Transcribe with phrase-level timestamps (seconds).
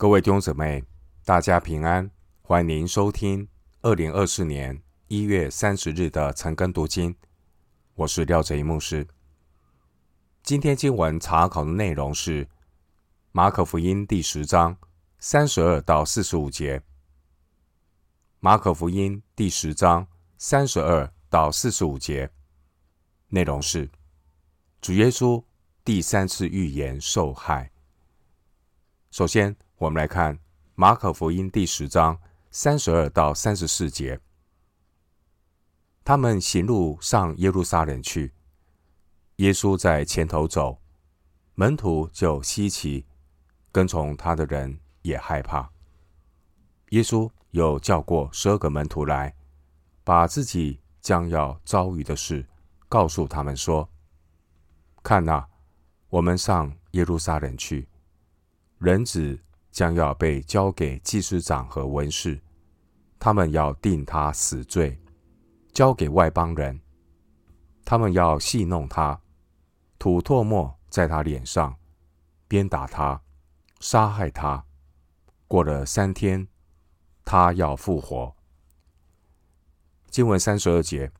[0.00, 0.84] 各位弟兄姊妹，
[1.24, 2.08] 大家平安，
[2.40, 3.48] 欢迎收听
[3.82, 7.16] 二零二四年一月三十日的晨更读经。
[7.96, 9.08] 我是廖哲一牧师。
[10.44, 12.48] 今天经文查考的内容是
[13.32, 14.76] 马可福音第十章
[15.18, 16.80] 三十二到四十五节。
[18.38, 20.06] 马可福音第十章
[20.36, 22.30] 三十二到四十五节
[23.30, 23.90] 内容是
[24.80, 25.42] 主耶稣
[25.84, 27.72] 第三次预言受害。
[29.10, 30.36] 首先，我们来看
[30.74, 32.18] 马可福音第十章
[32.50, 34.18] 三十二到三十四节。
[36.04, 38.32] 他们行路上耶路撒冷去，
[39.36, 40.80] 耶稣在前头走，
[41.54, 43.06] 门徒就稀奇，
[43.70, 45.70] 跟从他的人也害怕。
[46.88, 49.32] 耶稣又叫过十二个门徒来，
[50.02, 52.44] 把自己将要遭遇的事
[52.88, 53.88] 告诉他们说
[55.04, 55.48] ：“看哪，
[56.08, 57.86] 我们上耶路撒冷去，
[58.78, 59.38] 人子。”
[59.78, 62.40] 将要被交给祭司长和文士，
[63.16, 65.00] 他们要定他死罪，
[65.72, 66.80] 交给外邦人。
[67.84, 69.20] 他们要戏弄他，
[69.96, 71.76] 吐唾沫在他脸上，
[72.48, 73.22] 鞭打他，
[73.78, 74.64] 杀害他。
[75.46, 76.48] 过了三天，
[77.24, 78.34] 他要复活。
[80.10, 81.12] 经文三十二节，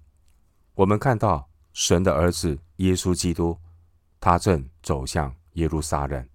[0.75, 3.56] 我们看到神的儿子耶稣基督，
[4.19, 6.28] 他正走向耶路撒冷。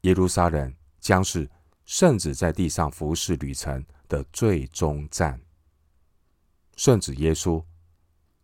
[0.00, 0.79] 耶路撒冷。
[1.00, 1.50] 将是
[1.86, 5.40] 圣子在地上服侍旅程的最终站。
[6.76, 7.64] 圣子耶稣，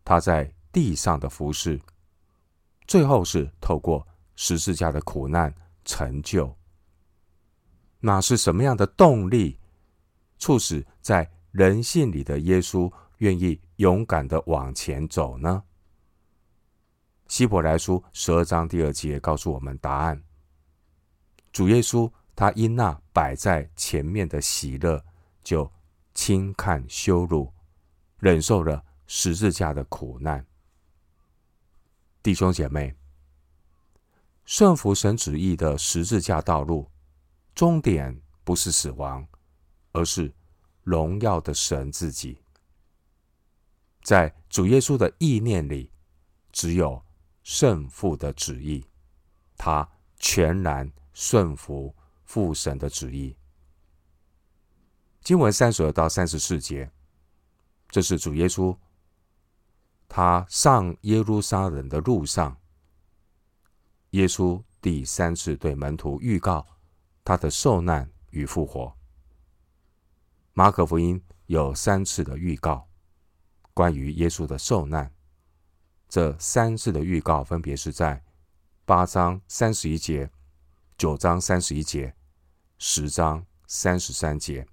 [0.05, 1.81] 他在地上的服侍，
[2.87, 6.57] 最后是透过十字架的苦难成就。
[8.01, 9.59] 那是什么样的动力，
[10.39, 15.63] 促使在人性里的耶稣愿意勇敢的往前走呢？
[17.29, 20.23] 希伯来书十二章第二节告诉我们答案：
[21.53, 22.11] 主耶稣。
[22.37, 25.03] 他因那摆在前面的喜乐，
[25.43, 25.73] 就
[26.13, 27.51] 轻看羞辱，
[28.19, 30.45] 忍受了十字架的苦难。
[32.23, 32.95] 弟兄姐妹，
[34.45, 36.91] 顺服神旨意的十字架道路，
[37.55, 39.27] 终点不是死亡，
[39.93, 40.35] 而是
[40.83, 42.37] 荣耀的神自己。
[44.03, 45.91] 在主耶稣的意念里，
[46.53, 47.03] 只有
[47.43, 48.85] 圣父的旨意，
[49.57, 49.89] 他
[50.19, 51.97] 全然顺服。
[52.27, 53.35] 父神的旨意。
[55.23, 56.91] 经文三十二到三十四节，
[57.89, 58.77] 这是主耶稣
[60.09, 62.61] 他上耶路撒冷的路上，
[64.11, 66.67] 耶稣第三次对门徒预告
[67.25, 68.95] 他的受难与复活。
[70.53, 72.89] 马可福音有三次的预告，
[73.73, 75.13] 关于耶稣的受难。
[76.09, 78.25] 这三次的预告分别是在
[78.85, 80.31] 八章三十一节。
[80.97, 82.16] 九章三十一节，
[82.79, 84.67] 十章三十三节，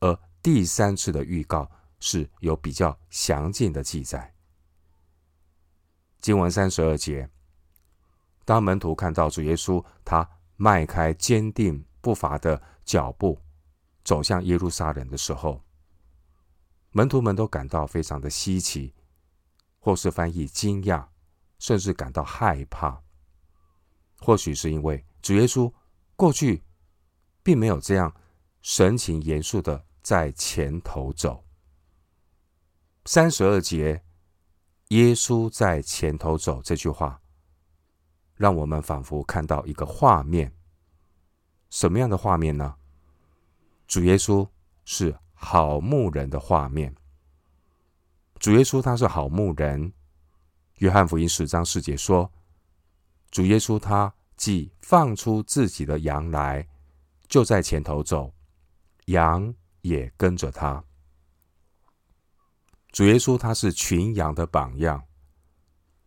[0.00, 4.34] 而第三次的预告是有比较详尽的记载。
[6.20, 7.28] 经文三十二节，
[8.44, 13.38] 当门徒看到主耶稣，他迈开坚定步伐的脚步
[14.04, 15.62] 走向耶路撒冷的时候，
[16.90, 18.94] 门徒们都感到非常的稀奇，
[19.78, 21.06] 或是翻译惊讶，
[21.58, 23.02] 甚至感到害怕。
[24.18, 25.72] 或许是因为主耶稣
[26.16, 26.62] 过去
[27.42, 28.14] 并没有这样
[28.62, 31.44] 神情严肃的在前头走。
[33.06, 34.02] 三十二节，
[34.88, 37.20] 耶稣在前头走这句话，
[38.34, 40.52] 让我们仿佛看到一个画面。
[41.70, 42.76] 什么样的画面呢？
[43.86, 44.48] 主耶稣
[44.84, 46.94] 是好牧人的画面。
[48.38, 49.92] 主耶稣他是好牧人。
[50.76, 52.30] 约翰福音十章四节说。
[53.30, 56.66] 主耶稣他既放出自己的羊来，
[57.30, 58.34] 就在前头走，
[59.06, 60.84] 羊也跟着他。
[62.90, 65.00] 主耶稣他是群羊的榜样，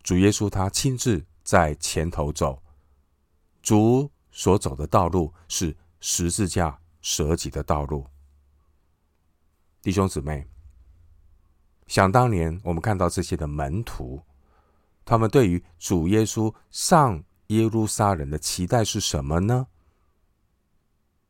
[0.03, 2.61] 主耶稣他亲自在前头走。
[3.61, 8.05] 主所走的道路是十字架舍己的道路。
[9.81, 10.45] 弟兄姊妹，
[11.87, 14.21] 想当年我们看到这些的门徒。
[15.05, 19.67] 他们对于主耶稣上耶路撒冷的期待是什么呢？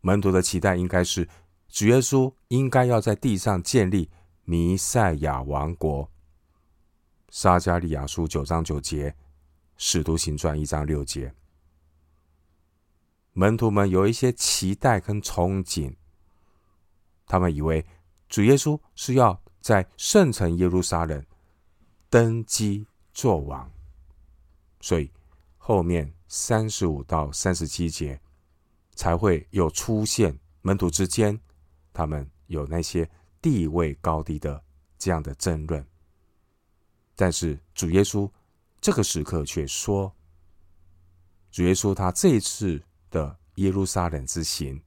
[0.06, 1.28] 门徒的期待应该是
[1.70, 4.12] 主耶稣应该要在地上建立
[4.44, 6.12] 弥赛亚王国。
[7.30, 9.16] 撒迦利亚书九章九节，
[9.78, 11.34] 使徒行传一章六节，
[13.32, 15.96] 门徒们有一些期待跟憧憬，
[17.26, 17.86] 他们以为
[18.28, 21.26] 主耶稣是要在圣城耶路撒冷
[22.10, 22.86] 登基。
[23.16, 23.72] 作王，
[24.82, 25.12] 所以
[25.60, 28.20] 后面三十五到三十七节
[28.96, 31.40] 才会有出现门徒之间，
[31.92, 33.10] 他们有那些
[33.42, 34.64] 地位高低的
[34.98, 35.86] 这样的争论。
[37.16, 38.30] 但是主耶稣
[38.80, 40.14] 这个时刻却说，
[41.52, 44.82] 主耶稣他这一次的耶路撒冷之行，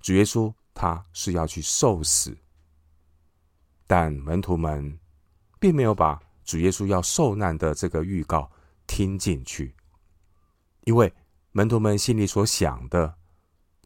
[0.00, 2.36] 主耶稣他是要去受死，
[3.86, 4.98] 但门徒们
[5.58, 8.50] 并没有把主耶稣要受难的这个预告
[8.86, 9.74] 听进去，
[10.84, 11.12] 因为。
[11.52, 13.14] 门徒们心里所想的，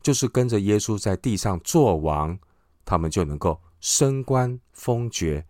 [0.00, 2.38] 就是跟着耶稣在地上作王，
[2.84, 5.44] 他们就能够升官封爵，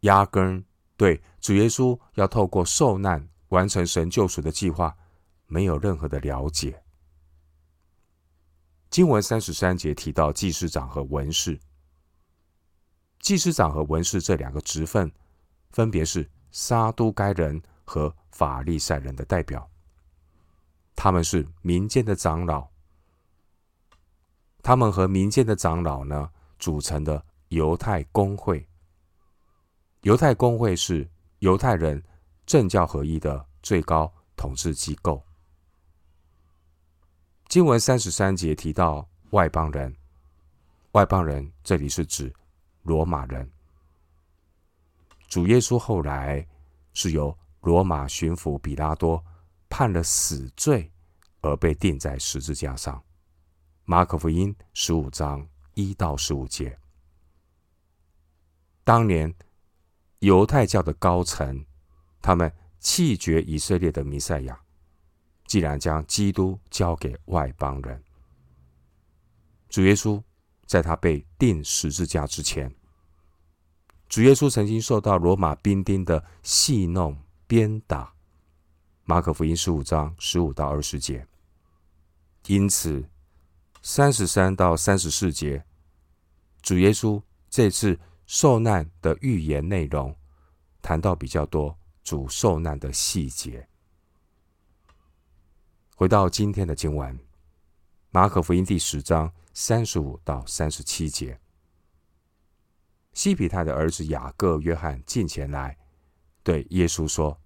[0.00, 0.64] 压根
[0.96, 4.94] 对主耶稣要透过受难完成神救赎的计划
[5.46, 6.82] 没有任何的了解。
[8.90, 11.58] 经文三十三节提到祭司长和文士，
[13.20, 15.10] 祭司长和文士这两个职分，
[15.70, 19.66] 分别是撒都该人和法利赛人的代表。
[21.02, 22.68] 他们是民间的长老，
[24.62, 28.64] 他们和民间的长老呢组成的犹太公会。
[30.02, 31.10] 犹太公会是
[31.40, 32.00] 犹太人
[32.46, 35.20] 政教合一的最高统治机构。
[37.48, 39.92] 经文三十三节提到外邦人，
[40.92, 42.32] 外邦人这里是指
[42.82, 43.50] 罗马人。
[45.26, 46.46] 主耶稣后来
[46.94, 49.20] 是由罗马巡抚比拉多。
[49.72, 50.92] 判了死罪
[51.40, 53.02] 而被钉在十字架上。
[53.86, 56.78] 马可福音十五章一到十五节。
[58.84, 59.34] 当年
[60.18, 61.64] 犹太教的高层，
[62.20, 64.60] 他们弃绝以色列的弥赛亚，
[65.46, 68.04] 既然将基督交给外邦人。
[69.70, 70.22] 主耶稣
[70.66, 72.70] 在他被钉十字架之前，
[74.06, 78.12] 主耶稣曾经受到罗马兵丁的戏弄、鞭打。
[79.04, 81.26] 马可福音十五章十五到二十节，
[82.46, 83.04] 因此
[83.82, 85.64] 三十三到三十四节，
[86.62, 87.20] 主耶稣
[87.50, 90.16] 这次受难的预言内容，
[90.80, 93.68] 谈到比较多主受难的细节。
[95.96, 97.18] 回到今天的经文，
[98.10, 101.40] 马可福音第十章三十五到三十七节，
[103.14, 105.76] 西比泰的儿子雅各、约翰进前来，
[106.44, 107.36] 对耶稣说：“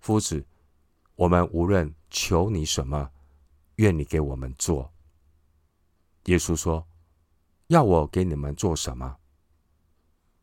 [0.00, 0.42] 夫子。”
[1.16, 3.10] 我们无论求你什么，
[3.76, 4.92] 愿你给我们做。
[6.24, 6.86] 耶稣说
[7.68, 9.18] ：“要我给你们做什么？”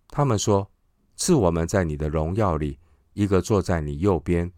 [0.07, 0.71] 他们说
[1.17, 2.79] ：“赐我们在你的荣耀里，
[3.13, 4.51] 一个坐在你右边，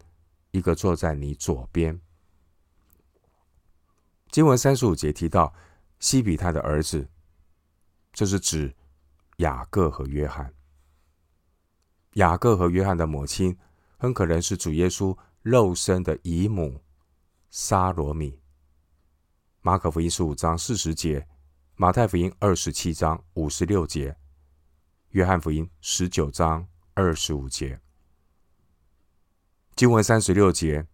[0.52, 2.00] 一个坐在你左边。”
[4.30, 5.52] 经文三十五节提到
[5.98, 7.08] 西比他的儿子，
[8.12, 8.74] 这是指
[9.38, 10.54] 雅各和约翰。
[12.14, 13.56] 雅各和约翰的母亲
[13.96, 15.16] 很可能是主耶稣。
[15.44, 16.80] 肉身的姨母
[17.50, 18.40] 沙罗米，
[19.60, 21.28] 马可福音十五章四十节，
[21.74, 24.16] 马太福音二十七章五十六节，
[25.10, 27.78] 约翰福音十九章二十五节。
[29.76, 30.86] 经文三十六节，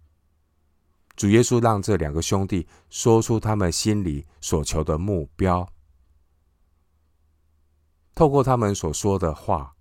[1.15, 5.73] 主耶稣让这两个兄弟说出他们心里所求的目标，
[8.17, 9.77] 透过他们所说的话，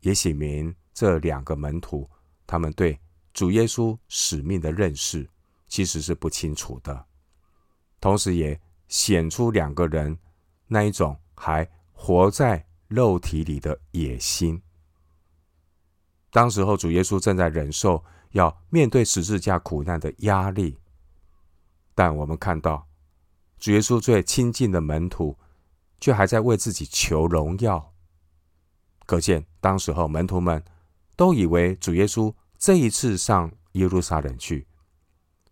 [0.00, 2.10] 也写明这两个门徒
[2.48, 2.98] 他们对。
[3.32, 5.26] 主耶稣使命的认识
[5.66, 7.06] 其实是不清楚的，
[7.98, 10.18] 同时也显出两个人
[10.66, 14.60] 那一种还活在肉体里的野心。
[16.30, 20.78] 当时候，主耶稣正在忍受要面对十字架苦难的压力，
[21.94, 22.86] 但我们看到
[23.58, 25.38] 主耶稣最亲近的门徒
[26.00, 27.94] 却还在为自己求荣耀，
[29.06, 30.62] 可见当时候门徒们
[31.16, 32.34] 都以为主耶稣。
[32.62, 34.64] 这一次上耶路撒冷去，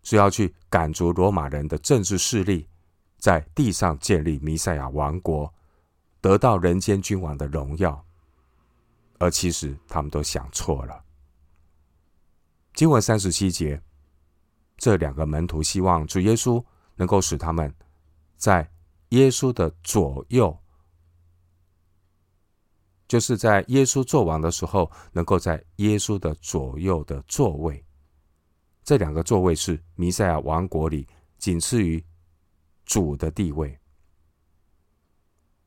[0.01, 2.69] 是要去赶逐罗马人的政治势力，
[3.17, 5.53] 在地上建立弥赛亚王国，
[6.21, 8.01] 得到人间君王的荣耀。
[9.19, 11.03] 而其实他们都想错了。
[12.75, 13.83] 经文三十七节，
[14.77, 16.63] 这两个门徒希望主耶稣
[16.95, 17.75] 能够使他们
[18.37, 18.71] 在
[19.09, 20.57] 耶稣的左右。
[23.11, 27.83] 就是在耶稣做王的时候，能够在耶稣的左右的座位，
[28.85, 31.05] 这两个座位是弥赛亚王国里
[31.37, 32.01] 仅次于
[32.85, 33.77] 主的地位。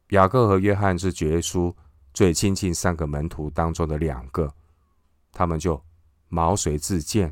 [0.08, 1.70] 雅各和约翰是主耶稣
[2.14, 4.50] 最亲近三个门徒当中的两个，
[5.30, 5.78] 他们就
[6.28, 7.30] 毛遂自荐，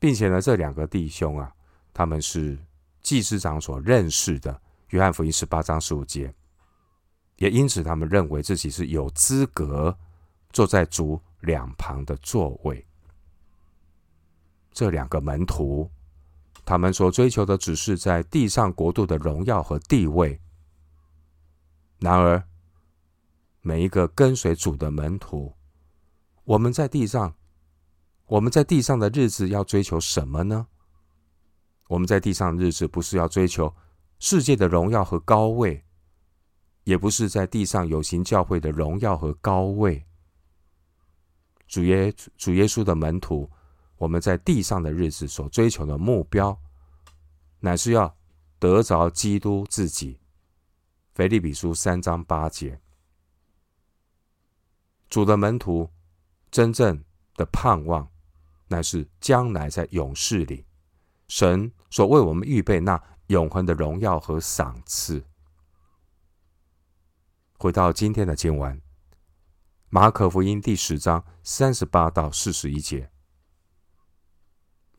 [0.00, 1.54] 并且呢，这两个弟兄啊，
[1.94, 2.58] 他们是
[3.00, 4.60] 祭司长所认识的。
[4.88, 6.34] 约翰福音十八章十五节。
[7.40, 9.96] 也因此，他们认为自己是有资格
[10.52, 12.86] 坐在主两旁的座位。
[14.72, 15.90] 这两个门徒，
[16.66, 20.38] 他们所追求的只是在地上国度的荣耀和地位。
[21.98, 22.42] 然而，
[23.62, 25.54] 每一个跟随主的门徒，
[26.44, 27.34] 我们在地上，
[28.26, 30.66] 我们在地上的日子要追求什么呢？
[31.88, 33.74] 我们在地上的日子不是要追求
[34.18, 35.82] 世界的荣耀和高位，
[36.84, 40.04] 也不是在地上有形教会的荣耀和高位。
[41.68, 43.48] 主耶主耶稣的门徒，
[43.96, 46.58] 我们在地上的日子所追求的目标，
[47.60, 48.16] 乃是要
[48.58, 50.18] 得着基督自己。
[51.14, 52.80] 腓立比书三章八节，
[55.08, 55.90] 主的门徒
[56.50, 58.08] 真正的盼望，
[58.68, 60.64] 乃是将来在永世里，
[61.28, 65.22] 神所为我们预备那永恒的荣耀和赏赐。
[67.62, 68.80] 回到今天的经文。
[69.90, 73.10] 马可福音第十章三十八到四十一节，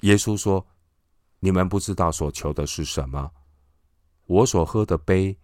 [0.02, 0.68] 耶稣说
[1.42, 3.32] ：“你们不知道所求的是什么。
[4.28, 5.40] 我所喝的杯，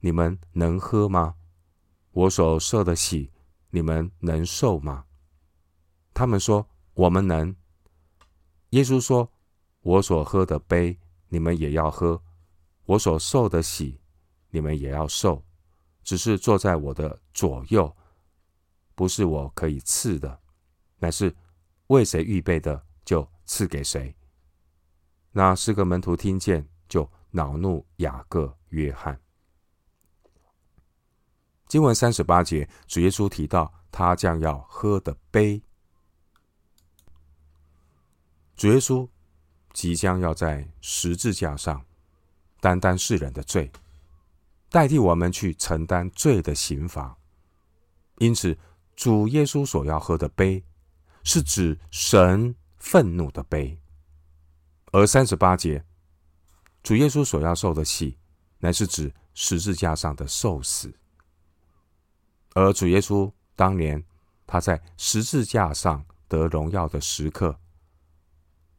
[0.00, 1.36] 你们能喝吗？
[2.10, 3.30] 我所受的洗，
[3.70, 5.04] 你们能受吗？”
[6.12, 7.54] 他们说：“我们能。”
[8.70, 9.30] 耶稣说
[9.82, 10.98] ：“我所喝的杯，
[11.28, 12.20] 你们也要喝；
[12.84, 14.00] 我所受的洗，
[14.50, 15.44] 你们也要受。
[16.08, 17.94] 只是坐在我的左右。”
[18.96, 20.40] 不是我可以赐的，
[21.00, 21.36] 乃是
[21.88, 24.16] 为谁预备的，就赐给谁。
[25.32, 29.20] 那四个门徒听见，就恼怒雅各、约翰。
[31.68, 35.62] 经文三十八节，主耶稣提到他将要喝的杯，
[38.56, 39.06] 主耶稣
[39.72, 41.84] 即将要在十字架上
[42.58, 43.70] 担当世人的罪，
[44.70, 47.16] 代替我们去承担罪的刑罚，
[48.18, 48.56] 因此。
[48.96, 50.64] 主耶稣所要喝的杯，
[51.22, 53.78] 是指神愤怒的杯；
[54.90, 55.84] 而三十八节，
[56.82, 58.18] 主耶稣所要受的气，
[58.58, 60.92] 乃是指十字架上的受死。
[62.54, 64.02] 而主耶稣当年
[64.48, 67.56] 他在十字架上得荣耀的时刻，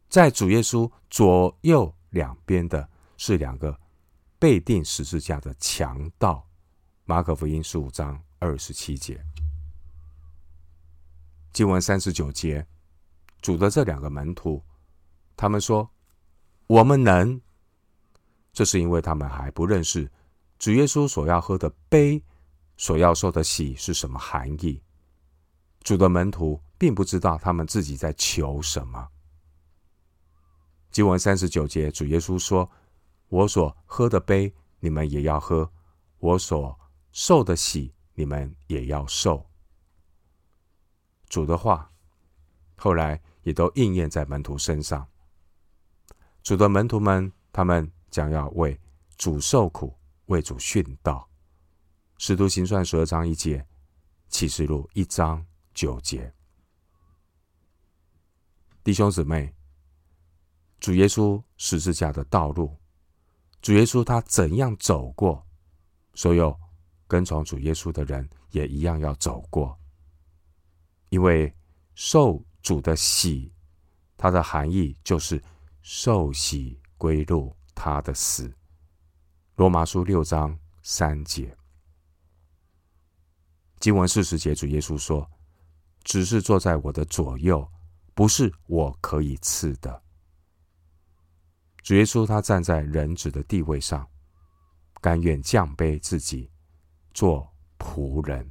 [0.10, 3.80] 在主耶稣左右两边的是两个
[4.40, 6.48] 被定十字架的强盗。
[7.04, 9.22] 马可福音十五章二十七节。
[11.52, 12.66] 经文三十九节，
[13.42, 14.64] 主的这两个门徒，
[15.36, 15.90] 他们说
[16.68, 17.42] ：“我们能。”
[18.54, 20.10] 这是因为他们还不认识
[20.58, 22.24] 主耶稣所要喝的杯，
[22.78, 24.82] 所要受的洗是什么含义。
[25.82, 29.08] 主的门徒并不知道他们自己在求什么。
[30.92, 32.70] 经文三十九节，主耶稣说
[33.30, 35.72] ：“我所喝的杯，你们也要喝；
[36.18, 36.80] 我所
[37.12, 39.50] 受的洗，你们也要受。”
[41.30, 41.92] 主的话，
[42.76, 45.08] 后来也都应验在门徒身上。
[46.42, 48.80] 主的门徒们，他们将要为
[49.18, 49.96] 主受苦，
[50.26, 51.30] 为主殉道。
[52.18, 53.66] 使徒行传十二章一节，
[54.28, 56.34] 启示录一章九节。
[58.84, 59.54] 弟兄姊妹，
[60.80, 62.76] 主耶稣十字架的道路，
[63.62, 65.46] 主耶稣他怎样走过，
[66.14, 66.58] 所有
[67.08, 69.78] 跟从主耶稣的人也一样要走过。
[71.10, 71.54] 因为
[71.96, 73.52] 受主的洗，
[74.16, 75.42] 它的含义就是
[75.82, 78.54] 受洗归入他的死。
[79.56, 81.56] 罗马书六章三节，
[83.80, 85.30] 经文四十节，主耶稣说
[86.04, 87.70] ：“只是坐在我的左右，
[88.14, 90.02] 不是我可以赐的。”
[91.90, 94.08] 主耶稣他站在人子的地位上，
[95.02, 96.52] 甘愿降卑自己，
[97.16, 98.48] 做仆人。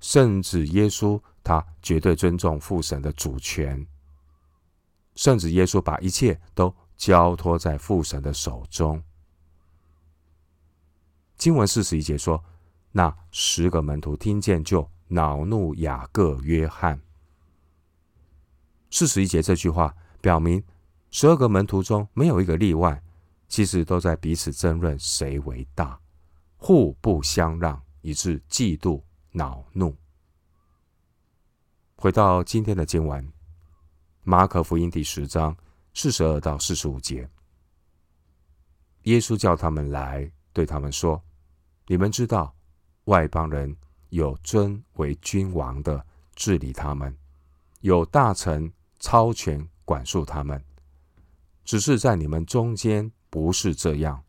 [0.00, 3.86] 甚至耶稣，他绝对尊重父神的主权。
[5.14, 9.00] 甚至耶稣把一切都交托在父神的手中。
[11.36, 12.44] 经文四十一节说
[12.90, 17.00] ：“那十个门徒听见，就恼怒雅各、约翰。”
[18.90, 20.60] 四十一节这句话表明，
[21.10, 23.02] 十二个门徒中没有一个例外，
[23.48, 25.98] 其实都在彼此争论谁为大，
[26.56, 29.02] 互不相让，以致嫉妒。
[29.32, 29.94] 恼怒。
[31.94, 33.30] 回到今天的经文，
[34.22, 35.54] 马可福音第十章
[35.92, 37.28] 四十二到四十五节，
[39.02, 41.22] 耶稣叫他们来，对他们说
[41.86, 42.56] ：“你们知道，
[43.04, 43.76] 外邦人
[44.08, 46.02] 有尊为君王的
[46.34, 47.14] 治理他们，
[47.82, 50.64] 有大臣超权管束他们。
[51.66, 54.24] 只是在你们中间不是这样。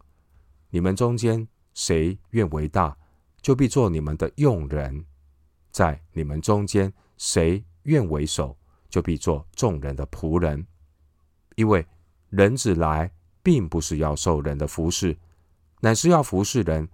[0.72, 2.98] 你们中间谁愿为大？”
[3.40, 5.06] 就必做你们的用人，
[5.72, 8.58] 在你们中间，谁愿为首，
[8.90, 10.68] 就必做众人的仆人。
[11.56, 11.88] 因为
[12.30, 13.10] 人子来，
[13.42, 15.18] 并不是要受人的服侍，
[15.80, 16.90] 乃是要服侍人，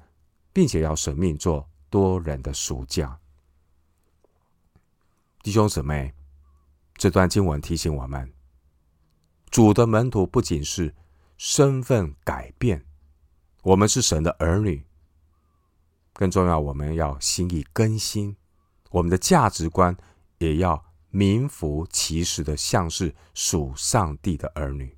[0.52, 3.20] 并且要舍命做多人的赎价。
[5.42, 6.14] 弟兄姊妹，
[6.96, 8.33] 这段经文提醒我们，
[9.54, 10.96] 主的门徒不仅是
[11.38, 12.84] 身份改变，
[13.62, 14.84] 我们是神的儿女，
[16.12, 18.36] 更重要，我们要心意更新，
[18.90, 19.96] 我们的价值观
[20.40, 24.98] 也要名副其实的像是属上帝的儿女。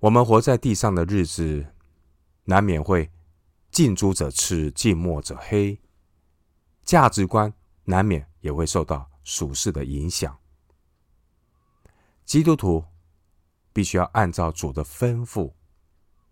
[0.00, 1.64] 我们活在地上的日子，
[2.42, 3.08] 难免会
[3.70, 5.78] 近朱者赤，近墨者黑。
[6.82, 10.36] 价值观难免也会受到属世的影响。
[12.26, 12.84] 基督徒
[13.72, 15.52] 必须要按照主的吩咐，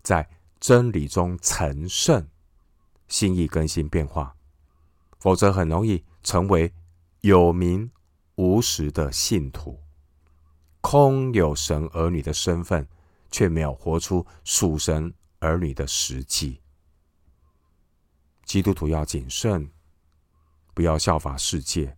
[0.03, 2.27] 在真理中成圣，
[3.07, 4.35] 心意更新变化，
[5.17, 6.71] 否则很容易成为
[7.21, 7.89] 有名
[8.35, 9.79] 无实的信徒，
[10.81, 12.87] 空有神儿女的身份，
[13.31, 16.61] 却没有活出属神儿女的实际。
[18.43, 19.71] 基督徒要谨慎。
[20.73, 21.95] 不要效法世界，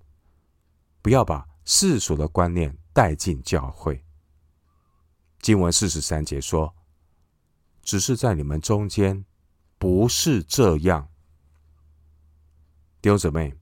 [1.01, 4.03] 不要把世俗的观念带进教会。
[5.39, 6.73] 经文四十三节说
[7.83, 9.23] ：“只是在你们中间，
[9.77, 11.07] 不是这样。”
[12.99, 13.55] 弟兄姊妹，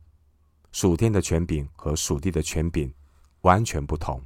[0.72, 2.94] 属天的权柄和属地的权柄
[3.42, 4.26] 完全不同。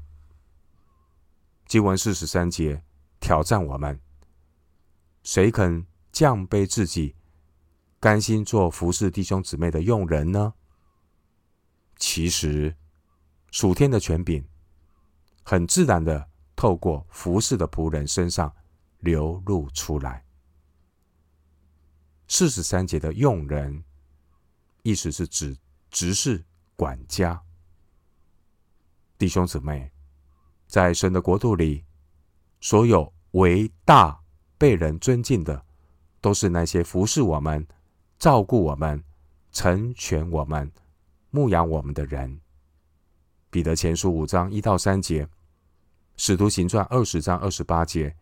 [1.65, 2.83] 经文四十三节
[3.19, 3.99] 挑战我们：
[5.23, 7.15] 谁肯降卑自己，
[7.99, 10.53] 甘心做服侍弟兄姊妹的用人呢？
[11.97, 12.75] 其实，
[13.49, 14.47] 属天的权柄
[15.49, 18.53] 很自然的透过服侍的仆人身上
[18.99, 20.23] 流露出来。
[22.27, 23.83] 四十三节的用人，
[24.83, 25.57] 意思是指
[25.89, 27.41] 执事、管家。
[29.17, 29.91] 弟兄姊妹，
[30.67, 31.83] 在神的国度里，
[32.61, 34.21] 所有为大、
[34.55, 35.65] 被人尊敬的，
[36.21, 37.67] 都是那些服侍我们、
[38.19, 39.03] 照顾我们、
[39.51, 40.71] 成全我们。
[41.31, 42.39] 牧养我们的人，
[43.49, 45.27] 彼得前书五章一到三节，
[46.21, 48.13] 使徒行传二十章二十八节，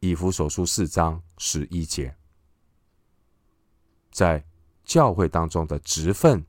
[0.00, 2.14] 以弗所书四章十一节，
[4.10, 4.44] 在
[4.84, 6.44] 教会当中的职分，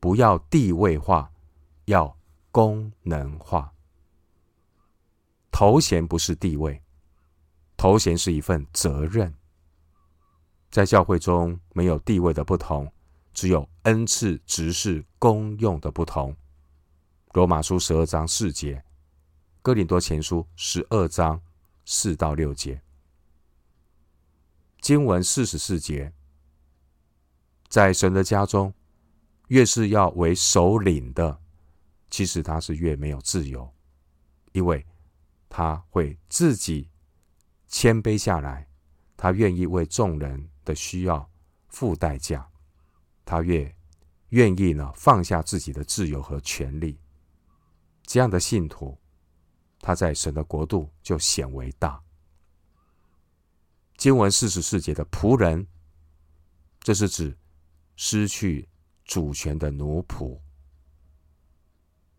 [0.00, 1.30] 不要地位化，
[1.84, 2.16] 要
[2.50, 3.70] 功能化。
[5.52, 6.82] 头衔不是地位，
[7.76, 9.34] 头衔是一份责任。
[10.70, 12.90] 在教会中，没有地位的不同。
[13.34, 16.34] 只有恩赐、职事、功用的不同。
[17.34, 18.82] 罗马书十二章四节，
[19.66, 21.42] 哥林多前书十二章
[21.84, 22.80] 四到六节，
[24.80, 26.12] 经文四十四节，
[27.66, 28.72] 在神的家中，
[29.48, 31.40] 越是要为首领的，
[32.08, 33.68] 其实他是越没有自由，
[34.52, 34.86] 因为
[35.48, 36.88] 他会自己
[37.66, 38.68] 谦卑下来，
[39.16, 41.28] 他愿意为众人的需要
[41.70, 42.48] 付代价。
[43.24, 43.74] 他越
[44.28, 47.00] 愿意呢，放下自己的自由和权利，
[48.04, 48.96] 这样的信徒，
[49.86, 52.02] 他在神的国度就显为大。
[53.96, 55.64] 经文四十四节的仆人，
[56.80, 57.38] 这是指
[57.94, 58.68] 失去
[59.04, 60.36] 主权的奴仆。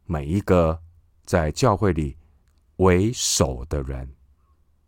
[0.06, 0.82] 每一个
[1.26, 2.16] 在教会里
[2.78, 4.16] 为首的人，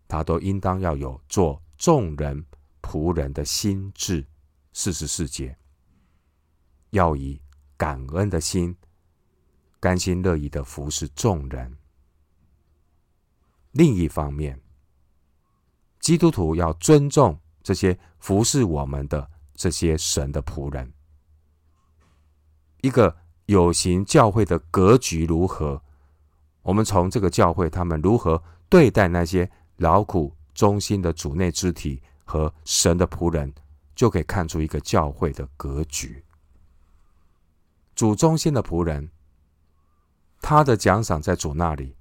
[0.07, 2.45] 他都应当要有做众人
[2.81, 4.25] 仆人的心志。
[4.71, 5.53] 四十四节。
[6.91, 7.41] 要以
[7.75, 8.73] 感恩的心，
[9.81, 11.77] 甘心乐意的服侍众人。
[13.71, 14.59] 另一方面，
[15.99, 20.91] 基督徒要尊重这些服侍我们的这些神的仆人。
[22.81, 25.81] 一个有形教会的格局如何？
[26.61, 33.53] 我们从这个教会他们如何对待那些劳苦忠心的主内肢体和神的仆人，
[33.95, 36.23] 就可以看出一个教会的格局。
[37.95, 39.09] 主忠心的仆人，
[40.41, 41.95] 他的奖赏在主那里。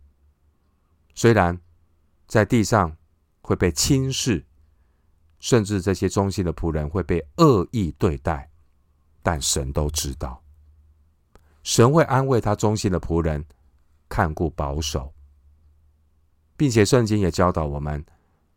[1.18, 1.60] 虽然
[2.28, 2.96] 在地上
[3.40, 4.46] 会被轻视，
[5.40, 8.48] 甚至这些忠心的仆人会被恶意对待，
[9.20, 10.40] 但神都知道，
[11.64, 13.44] 神会安慰他忠心的仆人，
[14.08, 15.12] 看顾保守，
[16.56, 18.06] 并且圣经也教导我们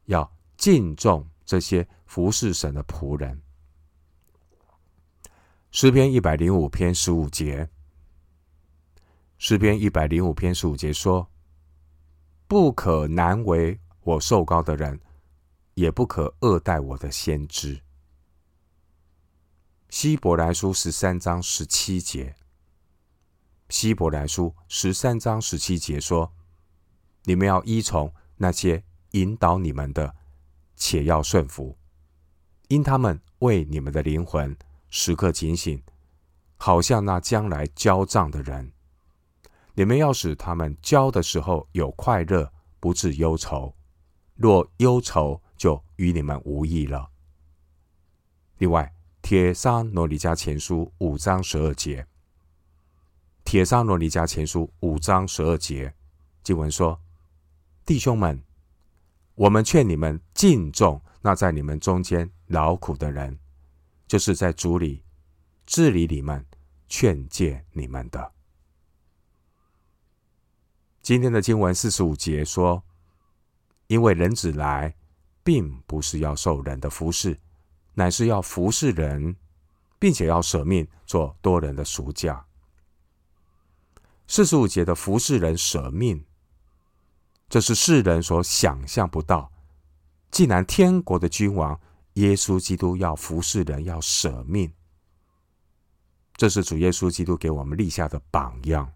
[0.06, 3.42] 要敬重这些服侍神的仆人。
[5.72, 7.68] 诗篇一百零五篇十五节，
[9.40, 11.28] 诗篇一百零五篇十五节说
[12.52, 15.00] ：“不可难为我受高的人，
[15.76, 17.80] 也不可恶待我的先知。”
[19.88, 22.36] 希伯来书十三章十七节，
[23.70, 26.34] 希伯来书十三章十七节说
[27.24, 30.14] ：“你们要依从那些引导你们的，
[30.76, 31.78] 且要顺服，
[32.68, 34.58] 因他们为你们的灵魂
[34.90, 35.82] 时刻警醒，
[36.58, 38.74] 好像那将来交账的人。
[39.74, 43.74] 你们要使他们教的时候有快乐，不致忧愁；
[44.36, 47.10] 若忧愁，就与你们无益了。
[48.58, 48.94] 另外，
[49.28, 52.04] 《帖撒罗尼迦前书》五章十二节，
[53.46, 55.94] 《帖撒罗尼迦前书》五章十二节
[56.44, 57.00] 经文说
[57.86, 58.44] ：“弟兄们，
[59.36, 63.40] 我们劝你们敬重那在你们中间劳苦的人，
[64.08, 65.04] 就是在主里
[65.66, 66.46] 治理你们、
[66.90, 68.32] 劝诫你们的。”
[71.02, 72.84] 今天的经文四十五节说
[73.88, 74.96] ：“因为人子来，
[75.44, 77.40] 并不是要受人的服侍，
[77.96, 79.36] 乃是要服侍人，
[79.98, 82.46] 并且要舍命做多人的赎价。”
[84.28, 86.24] 四十五节的服侍人舍命，
[87.50, 89.52] 这是世人所想象不到。
[90.30, 91.78] 既然天国的君王
[92.14, 94.72] 耶稣基督要服侍人，要舍命，
[96.36, 98.94] 这是主耶稣基督给我们立下的榜样。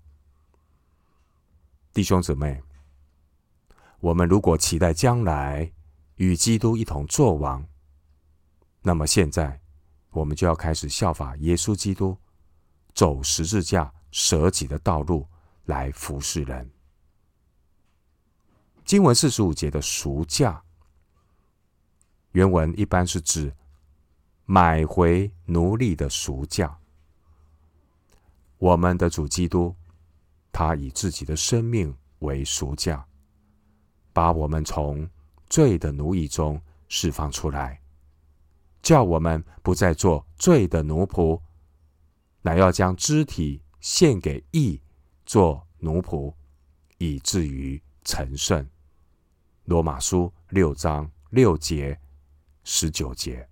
[1.95, 2.62] 弟兄姊妹，
[4.01, 5.71] 我们如果期待将来
[6.15, 7.65] 与基督一同作王，
[8.81, 9.62] 那么现在
[10.10, 12.17] 我们就要开始效法耶稣基督，
[12.93, 15.25] 走十字架舍己的道路
[15.67, 16.69] 来服侍人。
[18.84, 20.62] 经文四十五节的赎价，
[22.34, 23.55] 原文一般是指
[24.43, 26.77] 买回奴隶的赎价。
[28.58, 29.73] 我们的主基督。
[30.58, 33.06] 他以自己的生命为赎价，
[34.13, 35.06] 把我们从
[35.50, 37.82] 罪的奴役中释放出来，
[38.82, 41.41] 叫我们不再做罪的奴仆，
[42.41, 44.82] 乃要将肢体献给义
[45.26, 46.34] 做奴仆，
[47.00, 48.65] 以至于成圣。
[49.65, 52.00] 罗马书六章六节、
[52.63, 53.46] 十九节。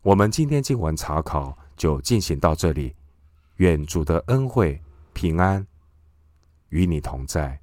[0.00, 2.96] 我们今天经文查考就进行到这里，
[3.56, 4.80] 愿主的恩惠。
[5.16, 5.66] 平安
[6.68, 7.58] 与你同在。